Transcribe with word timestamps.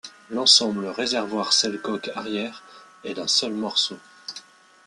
L'ensemble 0.31 0.87
réservoir-selle-coque 0.87 2.09
arrière 2.15 2.63
est 3.03 3.13
d'un 3.13 3.27
seul 3.27 3.53
morceau. 3.53 3.99